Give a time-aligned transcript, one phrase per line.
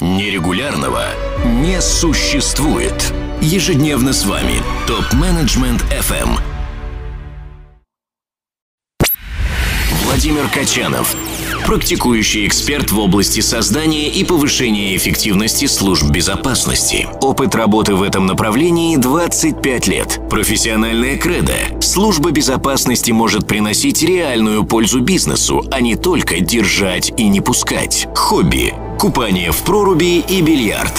[0.00, 1.04] Нерегулярного
[1.44, 3.12] не существует.
[3.42, 6.38] Ежедневно с вами ТОП-менеджмент FM.
[10.04, 11.14] Владимир Качанов.
[11.66, 17.06] Практикующий эксперт в области создания и повышения эффективности служб безопасности.
[17.20, 20.18] Опыт работы в этом направлении 25 лет.
[20.30, 21.52] Профессиональная кредо.
[21.82, 28.08] Служба безопасности может приносить реальную пользу бизнесу, а не только держать и не пускать.
[28.14, 28.74] Хобби.
[29.00, 30.92] Купание в проруби и бильярд.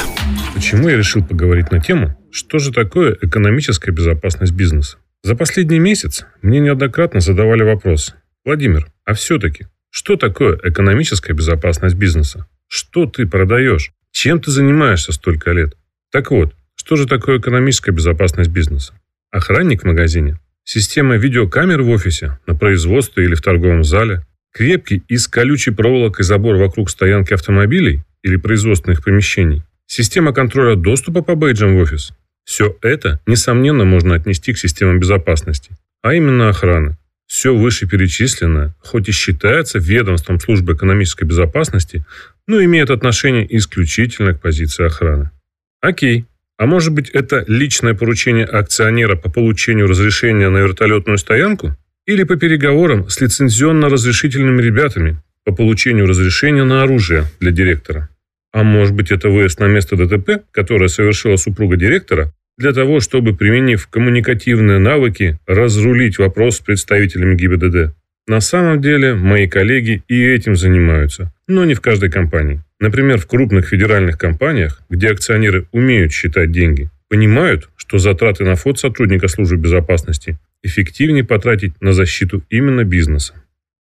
[0.55, 4.97] Почему я решил поговорить на тему, что же такое экономическая безопасность бизнеса?
[5.21, 8.15] За последний месяц мне неоднократно задавали вопрос.
[8.43, 12.47] Владимир, а все-таки, что такое экономическая безопасность бизнеса?
[12.67, 13.91] Что ты продаешь?
[14.11, 15.77] Чем ты занимаешься столько лет?
[16.11, 18.95] Так вот, что же такое экономическая безопасность бизнеса?
[19.29, 20.39] Охранник в магазине?
[20.63, 24.25] Система видеокамер в офисе, на производстве или в торговом зале?
[24.53, 29.63] Крепкий из колючей проволокой забор вокруг стоянки автомобилей или производственных помещений?
[29.87, 32.11] Система контроля доступа по бейджам в офис?
[32.43, 36.97] Все это, несомненно, можно отнести к системам безопасности, а именно охраны.
[37.27, 42.05] Все вышеперечисленное, хоть и считается ведомством службы экономической безопасности,
[42.45, 45.31] но имеет отношение исключительно к позиции охраны.
[45.79, 46.25] Окей,
[46.57, 51.77] а может быть это личное поручение акционера по получению разрешения на вертолетную стоянку?
[52.11, 58.09] Или по переговорам с лицензионно-разрешительными ребятами по получению разрешения на оружие для директора?
[58.51, 63.33] А может быть это выезд на место ДТП, которое совершила супруга директора, для того, чтобы,
[63.33, 67.95] применив коммуникативные навыки, разрулить вопрос с представителями ГИБДД.
[68.27, 72.59] На самом деле, мои коллеги и этим занимаются, но не в каждой компании.
[72.81, 78.79] Например, в крупных федеральных компаниях, где акционеры умеют считать деньги, понимают, что затраты на фот
[78.79, 83.33] сотрудника службы безопасности эффективнее потратить на защиту именно бизнеса.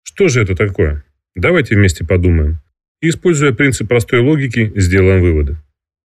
[0.02, 1.04] Что же это такое?
[1.34, 2.58] Давайте вместе подумаем.
[3.00, 5.56] И, используя принцип простой логики, сделаем выводы.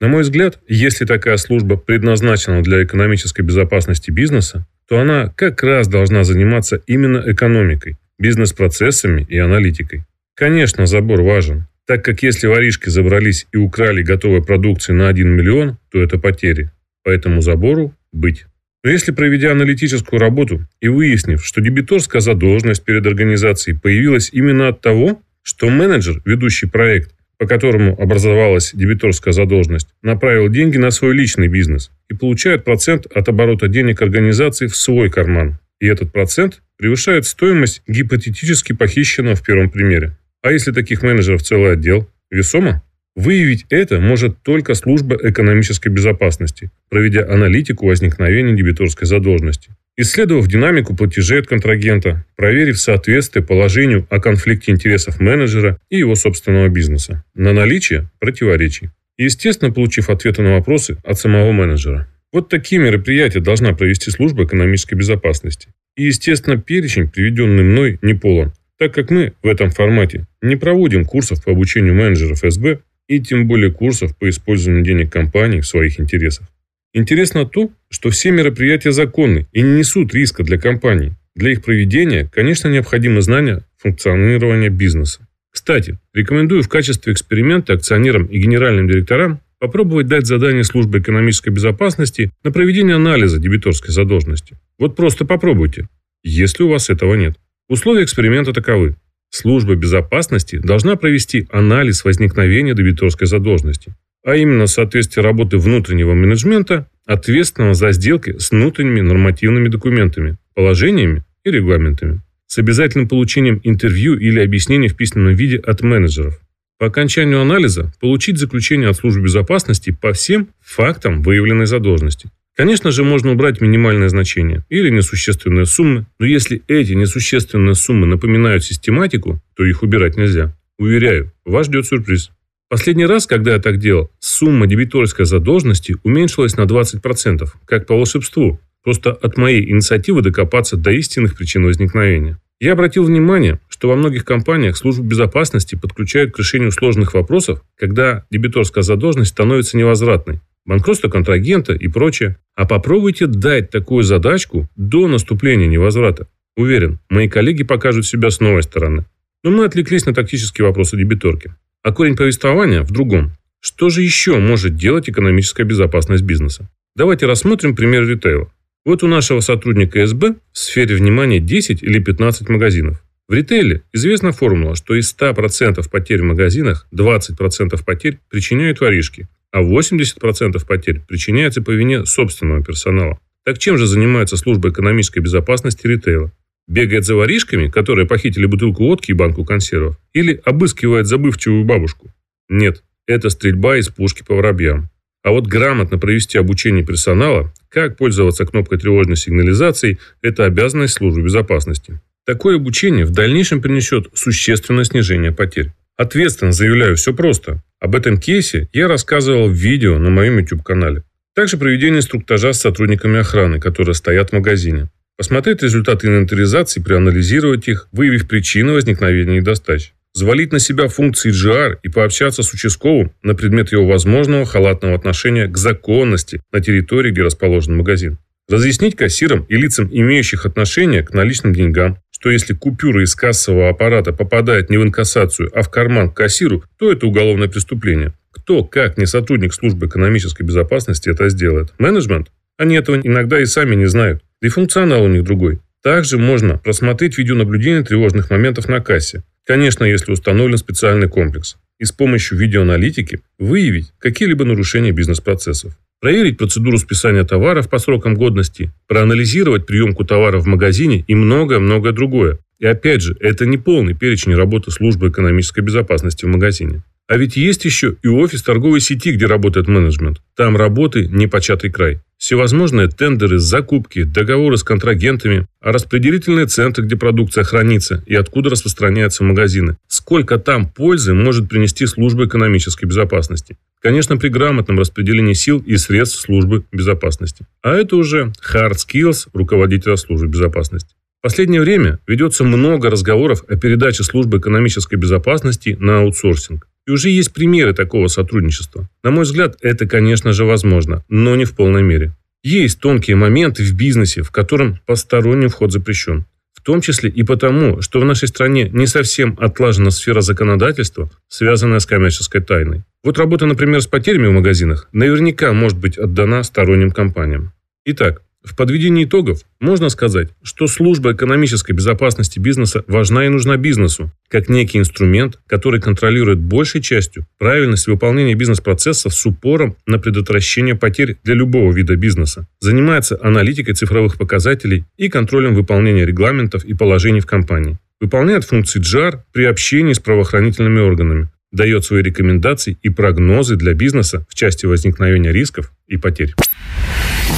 [0.01, 5.89] На мой взгляд, если такая служба предназначена для экономической безопасности бизнеса, то она как раз
[5.89, 10.05] должна заниматься именно экономикой, бизнес-процессами и аналитикой.
[10.35, 15.79] Конечно, забор важен, так как если воришки забрались и украли готовой продукции на 1 миллион,
[15.91, 16.71] то это потери.
[17.03, 18.47] Поэтому забору быть.
[18.89, 24.81] Но если проведя аналитическую работу и выяснив, что дебиторская задолженность перед организацией появилась именно от
[24.81, 31.49] того, что менеджер, ведущий проект, по которому образовалась дебиторская задолженность, направил деньги на свой личный
[31.49, 35.59] бизнес и получает процент от оборота денег организации в свой карман.
[35.81, 40.17] И этот процент превышает стоимость гипотетически похищенного в первом примере.
[40.41, 42.09] А если таких менеджеров целый отдел?
[42.31, 42.83] Весомо?
[43.19, 49.71] Выявить это может только служба экономической безопасности, проведя аналитику возникновения дебиторской задолженности.
[49.97, 56.69] Исследовав динамику платежей от контрагента, проверив соответствие положению о конфликте интересов менеджера и его собственного
[56.69, 58.91] бизнеса на наличие противоречий.
[59.17, 62.07] Естественно, получив ответы на вопросы от самого менеджера.
[62.33, 65.71] Вот такие мероприятия должна провести служба экономической безопасности.
[65.97, 71.05] И, естественно, перечень, приведенный мной, не полон, так как мы в этом формате не проводим
[71.05, 75.99] курсов по обучению менеджеров СБ и тем более курсов по использованию денег компании в своих
[75.99, 76.47] интересах.
[76.95, 81.15] Интересно то, что все мероприятия законны и не несут риска для компании.
[81.35, 85.27] Для их проведения, конечно, необходимо знание функционирования бизнеса.
[85.51, 92.31] Кстати, рекомендую в качестве эксперимента акционерам и генеральным директорам попробовать дать задание службе экономической безопасности
[92.45, 94.57] на проведение анализа дебиторской задолженности.
[94.79, 95.89] Вот просто попробуйте,
[96.23, 97.37] если у вас этого нет.
[97.69, 98.97] Условия эксперимента таковы.
[99.31, 103.95] Служба безопасности должна провести анализ возникновения дебиторской задолженности
[104.25, 111.51] а именно соответствие работы внутреннего менеджмента, ответственного за сделки с внутренними нормативными документами, положениями и
[111.51, 116.39] регламентами, с обязательным получением интервью или объяснений в письменном виде от менеджеров.
[116.79, 122.29] По окончанию анализа получить заключение от службы безопасности по всем фактам выявленной задолженности.
[122.59, 128.65] Конечно же, можно убрать минимальное значение или несущественные суммы, но если эти несущественные суммы напоминают
[128.65, 130.57] систематику, то их убирать нельзя.
[130.77, 132.33] Уверяю, вас ждет сюрприз.
[132.69, 138.59] Последний раз, когда я так делал, сумма дебиторской задолженности уменьшилась на 20%, как по волшебству,
[138.83, 142.41] просто от моей инициативы докопаться до истинных причин возникновения.
[142.59, 148.25] Я обратил внимание, что во многих компаниях службу безопасности подключают к решению сложных вопросов, когда
[148.33, 152.37] дебиторская задолженность становится невозвратной, банкротство контрагента и прочее.
[152.55, 156.29] А попробуйте дать такую задачку до наступления невозврата.
[156.57, 159.07] Уверен, мои коллеги покажут себя с новой стороны.
[159.43, 161.55] Но мы отвлеклись на тактические вопросы дебиторки.
[161.83, 163.33] А корень повествования в другом.
[163.61, 166.69] Что же еще может делать экономическая безопасность бизнеса?
[166.95, 168.53] Давайте рассмотрим пример ритейла.
[168.85, 173.03] Вот у нашего сотрудника СБ в сфере внимания 10 или 15 магазинов.
[173.29, 179.63] В ритейле известна формула, что из 100% потерь в магазинах 20% потерь причиняют воришки, а
[179.63, 183.19] 80% потерь причиняется по вине собственного персонала.
[183.45, 186.33] Так чем же занимается служба экономической безопасности ритейла?
[186.67, 189.97] Бегает за воришками, которые похитили бутылку водки и банку консервов?
[190.13, 192.13] Или обыскивает забывчивую бабушку?
[192.51, 194.91] Нет, это стрельба из пушки по воробьям.
[195.23, 202.01] А вот грамотно провести обучение персонала, как пользоваться кнопкой тревожной сигнализации, это обязанность службы безопасности.
[202.25, 205.73] Такое обучение в дальнейшем принесет существенное снижение потерь.
[205.97, 207.63] Ответственно заявляю, все просто.
[207.81, 211.05] Об этом кейсе я рассказывал в видео на моем YouTube-канале.
[211.35, 214.89] Также проведение инструктажа с сотрудниками охраны, которые стоят в магазине.
[215.17, 219.93] Посмотреть результаты инвентаризации, проанализировать их, выявив причины возникновения недостач.
[220.13, 225.47] Завалить на себя функции GR и пообщаться с участковым на предмет его возможного халатного отношения
[225.47, 228.19] к законности на территории, где расположен магазин.
[228.49, 234.13] Разъяснить кассирам и лицам, имеющих отношение к наличным деньгам, что если купюра из кассового аппарата
[234.13, 238.13] попадает не в инкассацию, а в карман к кассиру, то это уголовное преступление.
[238.33, 241.73] Кто, как не сотрудник службы экономической безопасности, это сделает?
[241.79, 242.29] Менеджмент?
[242.57, 244.23] Они этого иногда и сами не знают.
[244.43, 245.61] Да и функционал у них другой.
[245.83, 249.23] Также можно просмотреть видеонаблюдение тревожных моментов на кассе.
[249.47, 251.57] Конечно, если установлен специальный комплекс.
[251.79, 255.79] И с помощью видеоаналитики выявить какие-либо нарушения бизнес-процессов.
[256.01, 262.39] Проверить процедуру списания товаров по срокам годности, проанализировать приемку товара в магазине и многое-многое другое.
[262.59, 266.83] И опять же, это не полный перечень работы службы экономической безопасности в магазине.
[267.09, 270.21] А ведь есть еще и офис торговой сети, где работает менеджмент.
[270.37, 272.01] Там работы не початый край.
[272.19, 279.25] Всевозможные тендеры, закупки, договоры с контрагентами, а распределительные центры, где продукция хранится и откуда распространяются
[279.25, 279.79] магазины.
[279.87, 283.57] Сколько там пользы может принести служба экономической безопасности?
[283.81, 287.47] Конечно, при грамотном распределении сил и средств службы безопасности.
[287.63, 290.98] А это уже hard skills руководителя службы безопасности.
[291.19, 296.69] В последнее время ведется много разговоров о передаче службы экономической безопасности на аутсорсинг.
[296.87, 298.89] И уже есть примеры такого сотрудничества.
[299.03, 302.13] На мой взгляд, это, конечно же, возможно, но не в полной мере.
[302.45, 306.25] Есть тонкие моменты в бизнесе, в котором посторонний вход запрещен.
[306.55, 311.81] В том числе и потому, что в нашей стране не совсем отлажена сфера законодательства, связанная
[311.81, 312.85] с коммерческой тайной.
[313.03, 317.53] Вот работа, например, с потерями в магазинах наверняка может быть отдана сторонним компаниям.
[317.85, 324.13] Итак, в подведении итогов можно сказать, что служба экономической безопасности бизнеса важна и нужна бизнесу,
[324.29, 331.19] как некий инструмент, который контролирует большей частью правильность выполнения бизнес-процессов с упором на предотвращение потерь
[331.25, 337.27] для любого вида бизнеса, занимается аналитикой цифровых показателей и контролем выполнения регламентов и положений в
[337.27, 343.75] компании, выполняет функции JAR при общении с правоохранительными органами, дает свои рекомендации и прогнозы для
[343.75, 346.35] бизнеса в части возникновения рисков и потерь.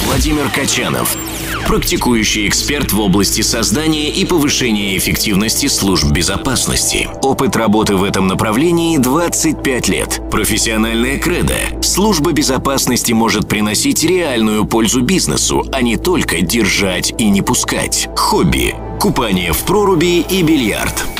[0.05, 1.17] Владимир Качанов.
[1.67, 7.09] Практикующий эксперт в области создания и повышения эффективности служб безопасности.
[7.21, 10.21] Опыт работы в этом направлении 25 лет.
[10.29, 11.55] Профессиональная кредо.
[11.81, 18.09] Служба безопасности может приносить реальную пользу бизнесу, а не только держать и не пускать.
[18.15, 18.75] Хобби.
[18.99, 21.10] Купание в проруби и бильярд.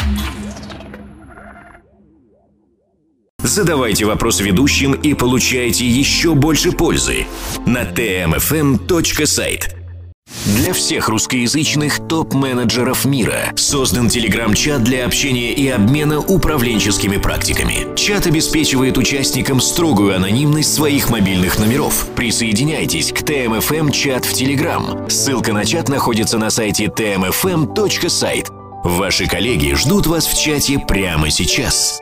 [3.51, 7.25] Задавайте вопросы ведущим и получайте еще больше пользы
[7.65, 9.63] на tmfm.site.
[10.45, 17.93] Для всех русскоязычных топ-менеджеров мира создан телеграм-чат для общения и обмена управленческими практиками.
[17.97, 22.07] Чат обеспечивает участникам строгую анонимность своих мобильных номеров.
[22.15, 25.09] Присоединяйтесь к ТМФМ чат в Телеграм.
[25.09, 28.47] Ссылка на чат находится на сайте tmfm.site.
[28.85, 31.99] Ваши коллеги ждут вас в чате прямо сейчас.